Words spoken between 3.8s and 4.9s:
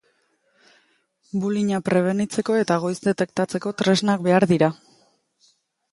tresnak behar dira.